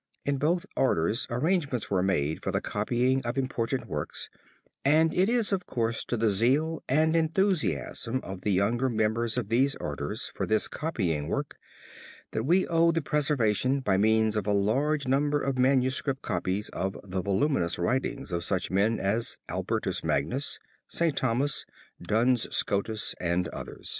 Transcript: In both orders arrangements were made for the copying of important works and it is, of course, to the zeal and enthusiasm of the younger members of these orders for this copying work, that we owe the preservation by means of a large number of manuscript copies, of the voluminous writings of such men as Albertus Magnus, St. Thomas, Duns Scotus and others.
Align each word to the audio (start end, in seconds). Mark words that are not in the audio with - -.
In 0.25 0.37
both 0.39 0.65
orders 0.75 1.27
arrangements 1.29 1.91
were 1.91 2.01
made 2.01 2.41
for 2.41 2.51
the 2.51 2.59
copying 2.59 3.23
of 3.23 3.37
important 3.37 3.85
works 3.85 4.31
and 4.83 5.13
it 5.13 5.29
is, 5.29 5.51
of 5.51 5.67
course, 5.67 6.03
to 6.05 6.17
the 6.17 6.29
zeal 6.31 6.81
and 6.89 7.15
enthusiasm 7.15 8.19
of 8.23 8.41
the 8.41 8.51
younger 8.51 8.89
members 8.89 9.37
of 9.37 9.49
these 9.49 9.75
orders 9.75 10.31
for 10.33 10.47
this 10.47 10.67
copying 10.67 11.27
work, 11.27 11.55
that 12.31 12.45
we 12.45 12.65
owe 12.65 12.91
the 12.91 13.03
preservation 13.03 13.79
by 13.79 13.95
means 13.95 14.35
of 14.35 14.47
a 14.47 14.53
large 14.53 15.07
number 15.07 15.39
of 15.39 15.59
manuscript 15.59 16.23
copies, 16.23 16.69
of 16.69 16.97
the 17.03 17.21
voluminous 17.21 17.77
writings 17.77 18.31
of 18.31 18.43
such 18.43 18.71
men 18.71 18.99
as 18.99 19.37
Albertus 19.49 20.03
Magnus, 20.03 20.57
St. 20.87 21.15
Thomas, 21.15 21.67
Duns 22.01 22.47
Scotus 22.51 23.13
and 23.19 23.47
others. 23.49 23.89